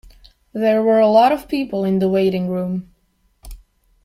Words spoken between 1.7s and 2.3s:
in the